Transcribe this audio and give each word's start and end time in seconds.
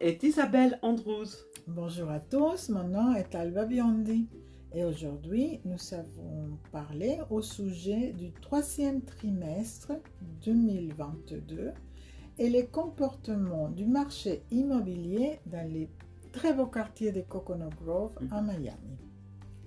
est 0.00 0.22
Isabelle 0.22 0.78
Andrews. 0.80 1.26
Bonjour 1.66 2.08
à 2.08 2.20
tous, 2.20 2.70
mon 2.70 2.84
nom 2.84 3.14
est 3.14 3.34
Alba 3.34 3.66
Biondi 3.66 4.26
et 4.74 4.82
aujourd'hui 4.82 5.60
nous 5.66 5.92
avons 5.92 6.58
parlé 6.70 7.18
au 7.28 7.42
sujet 7.42 8.14
du 8.14 8.32
troisième 8.32 9.02
trimestre 9.02 9.92
2022 10.42 11.72
et 12.38 12.48
les 12.48 12.66
comportements 12.66 13.68
du 13.68 13.84
marché 13.84 14.42
immobilier 14.50 15.38
dans 15.44 15.70
les 15.70 15.90
très 16.32 16.54
beaux 16.54 16.66
quartiers 16.66 17.12
de 17.12 17.20
Coconut 17.20 17.74
Grove 17.84 18.16
à 18.30 18.40
Miami. 18.40 18.98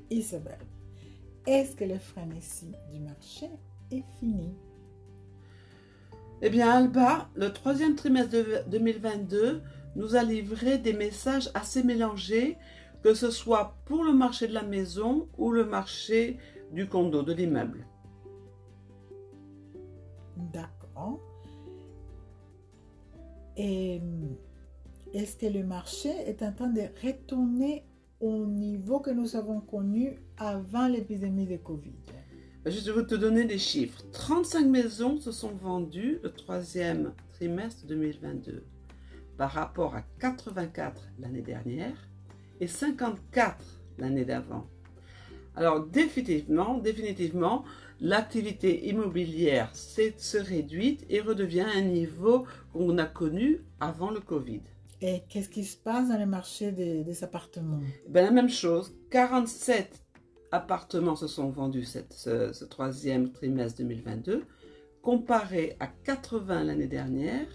Isabelle, 0.10 0.66
est-ce 1.46 1.76
que 1.76 1.86
le 1.86 2.00
frénésie 2.00 2.74
du 2.92 3.02
marché 3.02 3.52
est 3.92 4.04
fini? 4.20 4.56
Eh 6.42 6.50
bien, 6.50 6.70
Alba, 6.70 7.30
le 7.36 7.52
troisième 7.54 7.96
trimestre 7.96 8.32
de 8.32 8.70
2022 8.70 9.62
nous 9.96 10.16
a 10.16 10.24
livré 10.24 10.78
des 10.78 10.94
messages 10.94 11.50
assez 11.54 11.82
mélangés, 11.82 12.58
que 13.04 13.14
ce 13.14 13.32
soit 13.32 13.78
pour 13.86 14.04
le 14.04 14.14
marché 14.14 14.48
de 14.48 14.54
la 14.54 14.64
maison 14.64 15.30
ou 15.38 15.52
le 15.52 15.64
marché 15.64 16.38
du 16.74 16.88
condo, 16.88 17.24
de 17.24 17.34
l'immeuble. 17.34 17.88
D'accord. 20.36 21.22
Et 23.56 24.02
est-ce 25.14 25.38
que 25.38 25.46
le 25.46 25.64
marché 25.64 26.10
est 26.10 26.44
en 26.44 26.52
train 26.52 26.68
de 26.68 26.82
retourner 27.02 27.86
au 28.20 28.46
niveau 28.46 29.00
que 29.00 29.12
nous 29.12 29.38
avons 29.38 29.62
connu 29.62 30.22
avant 30.38 30.88
l'épidémie 30.88 31.46
de 31.46 31.56
Covid? 31.58 31.94
Je 32.68 32.92
vais 32.92 33.06
te 33.06 33.14
donner 33.14 33.46
des 33.46 33.60
chiffres. 33.60 34.02
35 34.12 34.66
maisons 34.66 35.20
se 35.20 35.32
sont 35.32 35.52
vendues 35.52 36.18
le 36.24 36.32
troisième 36.32 37.14
trimestre 37.34 37.86
2022 37.86 38.64
par 39.38 39.52
rapport 39.52 39.94
à 39.96 40.02
84 40.20 41.00
l'année 41.20 41.44
dernière 41.44 42.10
et 42.60 42.66
54 42.66 43.64
l'année 44.00 44.26
d'avant. 44.26 44.66
Alors 45.56 45.86
définitivement, 45.86 46.80
définitivement, 46.80 47.66
l'activité 48.02 48.88
immobilière 48.90 49.70
se 49.76 50.38
réduit 50.40 50.98
et 51.08 51.22
redevient 51.22 51.62
à 51.62 51.78
un 51.78 51.82
niveau 51.82 52.48
qu'on 52.74 52.98
a 52.98 53.06
connu 53.06 53.62
avant 53.80 54.10
le 54.10 54.22
Covid. 54.22 54.62
Et 55.02 55.22
qu'est-ce 55.30 55.50
qui 55.50 55.66
se 55.66 55.78
passe 55.78 56.10
dans 56.10 56.18
le 56.18 56.26
marché 56.26 56.72
des, 56.72 57.24
appartements? 57.24 57.82
Ben, 58.10 58.26
La 58.26 58.32
même 58.32 58.50
chose, 58.50 58.96
47 59.12 60.05
appartements 60.52 61.16
se 61.16 61.28
sont 61.28 61.50
vendus 61.50 61.86
cette, 61.86 62.14
ce, 62.14 62.54
ce 62.54 62.66
troisième 62.66 63.32
trimestre 63.32 63.80
2022, 63.80 64.44
comparé 65.02 65.76
à 65.80 65.88
80 65.88 66.64
l'année 66.64 66.88
dernière 66.88 67.48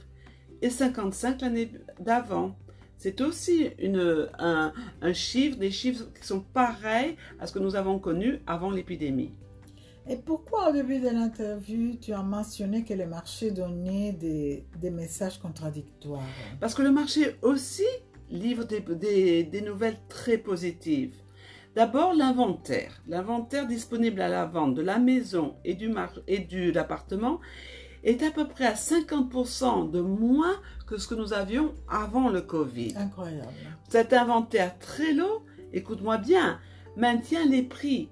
et 0.62 0.70
55 0.70 1.41
l'année 1.41 1.72
d'avant. 2.00 2.56
C'est 2.96 3.20
aussi 3.22 3.70
une, 3.78 4.28
un, 4.38 4.72
un, 5.00 5.12
chiffre, 5.14 5.58
des 5.58 5.70
chiffres 5.70 6.05
qui 6.18 6.27
sont 6.27 6.41
pareils 6.41 7.16
à 7.38 7.46
ce 7.46 7.52
que 7.52 7.58
nous 7.58 7.74
avons 7.74 7.98
connu 7.98 8.41
avant 8.46 8.70
l'épidémie. 8.70 9.33
Et 10.08 10.16
pourquoi 10.16 10.68
au 10.68 10.72
début 10.72 10.98
de 10.98 11.08
l'interview, 11.08 11.96
tu 12.00 12.12
as 12.12 12.22
mentionné 12.22 12.84
que 12.84 12.92
le 12.94 13.06
marché 13.06 13.52
donnait 13.52 14.12
des, 14.12 14.66
des 14.80 14.91
messages 14.91 15.38
contradictoires? 15.38 16.22
Parce 16.61 16.74
que 16.74 16.83
le 16.83 16.91
marché 16.91 17.36
aussi 17.42 17.86
livre 18.30 18.64
des, 18.64 18.80
des, 18.80 19.44
des 19.44 19.61
nouvelles 19.62 19.98
très 20.08 20.38
positives. 20.38 21.14
D'abord, 21.76 22.14
l'inventaire. 22.14 23.00
L'inventaire 23.06 23.66
disponible 23.66 24.20
à 24.20 24.28
la 24.28 24.44
vente 24.44 24.74
de 24.74 24.82
la 24.82 24.98
maison 24.98 25.54
et 25.64 25.74
du, 25.74 25.94
et 26.27 26.38
de 26.40 26.72
l'appartement 26.72 27.40
est 28.02 28.22
à 28.22 28.30
peu 28.30 28.48
près 28.48 28.66
à 28.66 28.74
50% 28.74 29.90
de 29.90 30.00
moins 30.00 30.56
que 30.86 30.98
ce 30.98 31.06
que 31.06 31.14
nous 31.14 31.33
avions 31.33 31.74
avant 31.89 32.28
le 32.28 32.40
Covid. 32.40 32.95
Incroyable. 32.96 33.48
Cet 33.89 34.12
inventaire 34.12 34.78
très 34.78 35.12
lourd, 35.12 35.45
écoute-moi 35.72 36.18
bien, 36.18 36.58
maintient 36.96 37.46
les 37.46 37.62
prix. 37.62 38.08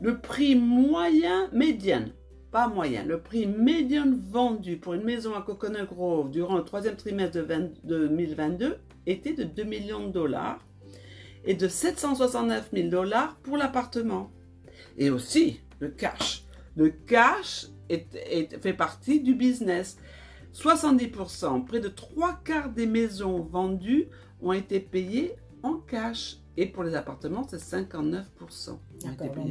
Le 0.00 0.18
prix 0.18 0.54
moyen, 0.54 1.48
médian, 1.52 2.04
pas 2.50 2.68
moyen, 2.68 3.04
le 3.04 3.20
prix 3.20 3.46
médian 3.46 4.06
vendu 4.30 4.76
pour 4.76 4.94
une 4.94 5.04
maison 5.04 5.34
à 5.34 5.42
Coconut 5.42 5.86
Grove 5.86 6.30
durant 6.30 6.56
le 6.56 6.64
troisième 6.64 6.96
trimestre 6.96 7.38
de 7.38 8.06
2022 8.06 8.78
était 9.06 9.32
de 9.32 9.44
2 9.44 9.64
millions 9.64 10.06
de 10.06 10.12
dollars 10.12 10.60
et 11.44 11.54
de 11.54 11.68
769 11.68 12.70
000 12.72 12.88
dollars 12.88 13.36
pour 13.42 13.56
l'appartement. 13.56 14.30
Et 14.96 15.10
aussi 15.10 15.60
le 15.80 15.88
cash. 15.88 16.44
Le 16.76 16.90
cash 16.90 17.66
est, 17.88 18.60
fait 18.60 18.72
partie 18.72 19.20
du 19.20 19.34
business. 19.34 19.98
70%, 20.54 21.64
près 21.64 21.80
de 21.80 21.88
trois 21.88 22.40
quarts 22.44 22.70
des 22.70 22.86
maisons 22.86 23.40
vendues 23.42 24.08
ont 24.40 24.52
été 24.52 24.80
payées 24.80 25.34
en 25.62 25.74
cash. 25.74 26.38
Et 26.56 26.66
pour 26.66 26.82
les 26.82 26.96
appartements, 26.96 27.46
c'est 27.48 27.58
59%. 27.58 28.24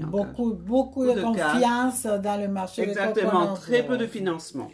beaucoup, 0.09 0.53
beaucoup 0.53 1.05
de, 1.05 1.21
confiance 1.21 2.03
dans 2.03 2.41
le 2.41 2.49
marché. 2.49 2.81
Exactement, 2.81 3.53
très 3.53 3.85
peu 3.85 3.97
de 3.97 4.05
financement. 4.05 4.69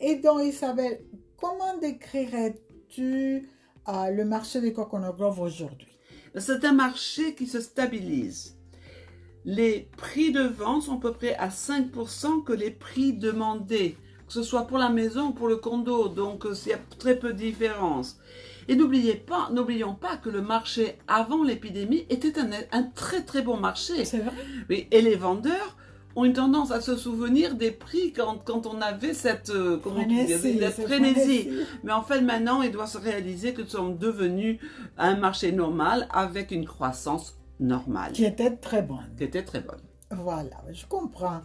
Et 0.00 0.16
donc, 0.16 0.42
Isabelle, 0.42 1.00
comment 1.36 1.78
décrirais-tu 1.78 3.48
euh, 3.88 4.10
le 4.10 4.24
marché 4.26 4.60
des 4.60 4.74
Coconut 4.74 5.12
Grove 5.16 5.40
aujourd'hui? 5.40 5.88
C'est 6.36 6.64
un 6.64 6.72
marché 6.72 7.34
qui 7.34 7.46
se 7.46 7.60
stabilise 7.60 8.58
les 9.48 9.88
prix 9.96 10.30
de 10.30 10.42
vente 10.42 10.82
sont 10.82 10.98
à 10.98 11.00
peu 11.00 11.12
près 11.14 11.34
à 11.36 11.48
5% 11.48 12.44
que 12.44 12.52
les 12.52 12.70
prix 12.70 13.14
demandés, 13.14 13.96
que 14.26 14.34
ce 14.34 14.42
soit 14.42 14.66
pour 14.66 14.76
la 14.76 14.90
maison 14.90 15.28
ou 15.28 15.32
pour 15.32 15.48
le 15.48 15.56
condo. 15.56 16.08
Donc, 16.08 16.44
euh, 16.44 16.52
il 16.66 16.70
y 16.70 16.74
a 16.74 16.78
très 16.98 17.18
peu 17.18 17.32
de 17.32 17.38
différence. 17.38 18.18
Et 18.68 18.76
n'oubliez 18.76 19.14
pas, 19.14 19.48
n'oublions 19.50 19.94
pas 19.94 20.18
que 20.18 20.28
le 20.28 20.42
marché 20.42 20.98
avant 21.08 21.42
l'épidémie 21.42 22.04
était 22.10 22.34
un, 22.38 22.82
très 22.94 23.24
très 23.24 23.40
bon 23.40 23.56
marché. 23.56 24.04
C'est 24.04 24.18
vrai. 24.18 24.34
Oui, 24.68 24.86
et 24.90 25.00
les 25.00 25.16
vendeurs 25.16 25.77
ont 26.18 26.24
une 26.24 26.32
tendance 26.32 26.72
à 26.72 26.80
se 26.80 26.96
souvenir 26.96 27.54
des 27.54 27.70
prix 27.70 28.12
quand, 28.12 28.38
quand 28.44 28.66
on 28.66 28.80
avait 28.80 29.14
cette, 29.14 29.50
euh, 29.50 29.78
comment 29.80 30.02
frénésie, 30.02 30.58
cette 30.58 30.86
frénésie. 30.86 31.48
Mais 31.84 31.92
en 31.92 32.02
fait, 32.02 32.20
maintenant, 32.20 32.60
il 32.62 32.72
doit 32.72 32.88
se 32.88 32.98
réaliser 32.98 33.54
que 33.54 33.62
nous 33.62 33.68
sommes 33.68 33.96
devenus 33.96 34.58
un 34.96 35.16
marché 35.16 35.52
normal 35.52 36.08
avec 36.10 36.50
une 36.50 36.66
croissance 36.66 37.38
normale. 37.60 38.12
Qui 38.12 38.24
était 38.24 38.56
très 38.56 38.82
bonne. 38.82 39.08
Qui 39.16 39.24
était 39.24 39.44
très 39.44 39.60
bonne. 39.60 39.80
Voilà, 40.10 40.56
je 40.72 40.86
comprends. 40.86 41.42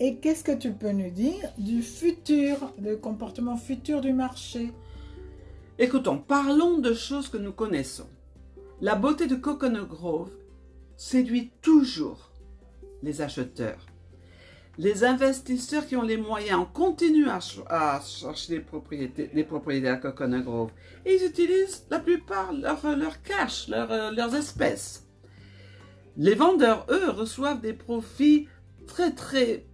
Et 0.00 0.16
qu'est-ce 0.16 0.42
que 0.42 0.56
tu 0.56 0.72
peux 0.72 0.90
nous 0.90 1.10
dire 1.10 1.52
du 1.56 1.82
futur, 1.82 2.72
du 2.78 2.96
comportement 2.96 3.56
futur 3.56 4.00
du 4.00 4.12
marché? 4.12 4.72
Écoutons, 5.78 6.18
parlons 6.18 6.78
de 6.78 6.92
choses 6.92 7.28
que 7.28 7.36
nous 7.36 7.52
connaissons. 7.52 8.08
La 8.80 8.96
beauté 8.96 9.28
de 9.28 9.36
Coconut 9.36 9.86
Grove 9.86 10.32
séduit 10.96 11.52
toujours 11.62 12.32
les 13.04 13.20
acheteurs. 13.22 13.87
Les 14.78 15.02
investisseurs 15.02 15.84
qui 15.86 15.96
ont 15.96 16.02
les 16.02 16.16
moyens 16.16 16.64
continuent 16.72 17.28
à, 17.28 17.40
à 17.68 18.00
chercher 18.00 18.54
les 18.54 18.60
propriétés, 18.60 19.28
les 19.34 19.42
propriétés 19.42 19.88
à 19.88 19.96
Coconut 19.96 20.42
Grove. 20.44 20.70
Et 21.04 21.16
ils 21.16 21.26
utilisent 21.26 21.84
la 21.90 21.98
plupart 21.98 22.52
leur, 22.52 22.96
leur 22.96 23.20
cash, 23.22 23.66
leur, 23.66 23.90
euh, 23.90 24.12
leurs 24.12 24.36
espèces. 24.36 25.04
Les 26.16 26.34
vendeurs, 26.34 26.86
eux, 26.90 27.10
reçoivent 27.10 27.60
des 27.60 27.72
profits 27.72 28.46
très 28.86 29.12
très 29.12 29.66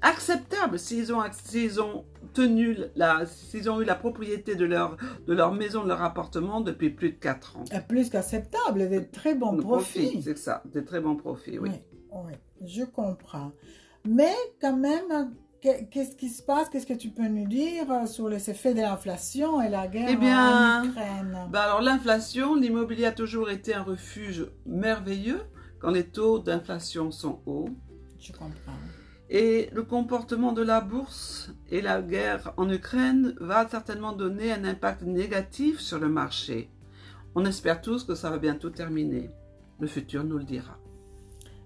acceptables 0.00 0.78
s'ils 0.78 1.12
ont, 1.12 1.20
ont 1.20 2.04
tenu 2.32 2.76
la, 2.96 3.26
s'ils 3.26 3.70
ont 3.70 3.82
eu 3.82 3.84
la 3.84 3.94
propriété 3.94 4.54
de 4.54 4.64
leur, 4.64 4.96
de 5.26 5.34
leur 5.34 5.52
maison, 5.52 5.82
de 5.82 5.88
leur 5.88 6.02
appartement 6.02 6.62
depuis 6.62 6.88
plus 6.88 7.10
de 7.10 7.16
4 7.16 7.56
ans. 7.58 7.64
Plus 7.86 8.08
qu'acceptable, 8.08 8.88
des 8.88 9.06
très 9.08 9.34
bons 9.34 9.58
profits. 9.58 10.22
c'est 10.22 10.38
ça, 10.38 10.62
des 10.72 10.84
très 10.84 11.00
bons 11.00 11.16
profits, 11.16 11.58
oui. 11.58 11.70
oui. 11.70 11.78
Oui, 12.14 12.32
je 12.66 12.84
comprends. 12.84 13.52
Mais 14.04 14.34
quand 14.60 14.76
même, 14.76 15.32
Qu'est-ce 15.62 16.16
qui 16.16 16.28
se 16.28 16.42
passe? 16.42 16.68
Qu'est-ce 16.68 16.88
que 16.88 16.92
tu 16.92 17.10
peux 17.10 17.28
nous 17.28 17.46
dire 17.46 18.08
sur 18.08 18.28
les 18.28 18.50
effets 18.50 18.74
de 18.74 18.80
l'inflation 18.80 19.62
et 19.62 19.68
la 19.68 19.86
guerre 19.86 20.08
eh 20.10 20.16
bien, 20.16 20.80
en 20.80 20.84
Ukraine? 20.86 21.38
bah 21.50 21.62
Alors 21.62 21.80
l'inflation, 21.80 22.56
l'immobilier 22.56 23.04
a 23.04 23.12
toujours 23.12 23.48
été 23.48 23.72
un 23.72 23.84
refuge 23.84 24.50
merveilleux 24.66 25.40
quand 25.78 25.92
les 25.92 26.02
taux 26.02 26.40
d'inflation 26.40 27.12
sont 27.12 27.42
hauts. 27.46 27.68
Je 28.18 28.32
comprends. 28.32 28.72
Et 29.30 29.70
le 29.72 29.84
comportement 29.84 30.50
de 30.50 30.62
la 30.62 30.80
bourse 30.80 31.52
et 31.70 31.80
la 31.80 32.02
guerre 32.02 32.52
en 32.56 32.68
Ukraine 32.68 33.36
va 33.40 33.68
certainement 33.68 34.12
donner 34.12 34.50
un 34.50 34.64
impact 34.64 35.02
négatif 35.02 35.78
sur 35.78 36.00
le 36.00 36.08
marché. 36.08 36.70
On 37.36 37.44
espère 37.44 37.80
tous 37.80 38.02
que 38.02 38.16
ça 38.16 38.30
va 38.30 38.38
bientôt 38.38 38.70
terminer. 38.70 39.30
Le 39.78 39.86
futur 39.86 40.24
nous 40.24 40.38
le 40.38 40.44
dira. 40.44 40.76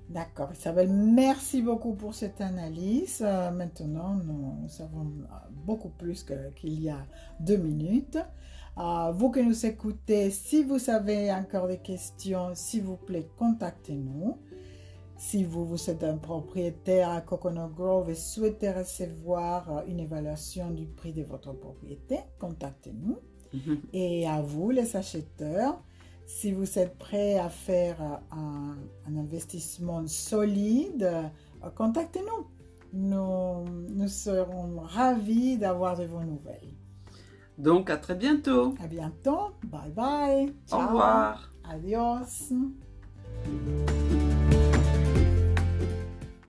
D'accord, 0.08 0.50
Isabelle, 0.52 0.88
merci 0.88 1.62
beaucoup 1.62 1.94
pour 1.94 2.14
cette 2.14 2.40
analyse. 2.40 3.22
Euh, 3.22 3.50
maintenant, 3.50 4.14
nous 4.14 4.68
savons 4.68 5.12
beaucoup 5.50 5.88
plus 5.88 6.24
qu'il 6.54 6.80
y 6.80 6.88
a 6.88 7.04
deux 7.40 7.56
minutes. 7.56 8.18
Euh, 8.78 9.10
vous 9.12 9.30
que 9.30 9.40
nous 9.40 9.66
écoutez, 9.66 10.30
si 10.30 10.62
vous 10.62 10.90
avez 10.90 11.32
encore 11.32 11.66
des 11.66 11.78
questions, 11.78 12.50
s'il 12.54 12.84
vous 12.84 12.98
plaît, 12.98 13.28
contactez-nous. 13.36 14.38
Si 15.16 15.44
vous, 15.44 15.64
vous 15.64 15.90
êtes 15.90 16.04
un 16.04 16.18
propriétaire 16.18 17.10
à 17.10 17.22
Coconut 17.22 17.72
Grove 17.74 18.10
et 18.10 18.14
souhaitez 18.14 18.70
recevoir 18.70 19.82
une 19.88 19.98
évaluation 19.98 20.70
du 20.70 20.86
prix 20.86 21.14
de 21.14 21.22
votre 21.22 21.52
propriété, 21.52 22.18
contactez-nous. 22.38 23.18
Mhm. 23.54 23.80
Et 23.92 24.28
à 24.28 24.42
vous, 24.42 24.70
les 24.70 24.94
acheteurs, 24.94 25.82
si 26.26 26.52
vous 26.52 26.78
êtes 26.78 26.98
prêts 26.98 27.38
à 27.38 27.48
faire 27.48 27.96
un, 28.32 28.76
un 29.08 29.16
investissement 29.16 30.06
solide, 30.06 31.04
euh, 31.04 31.70
contactez-nous. 31.74 32.46
Nous, 32.92 33.64
nous 33.94 34.08
serons 34.08 34.80
ravis 34.80 35.56
d'avoir 35.56 35.96
de 35.96 36.04
vos 36.04 36.22
nouvelles. 36.22 36.74
Donc, 37.58 37.90
à 37.90 37.96
très 37.96 38.14
bientôt. 38.14 38.74
À 38.82 38.86
bientôt. 38.86 39.52
Bye 39.64 39.90
bye. 39.90 40.54
Au 40.72 40.78
revoir. 40.78 41.52
Adios. 41.64 42.52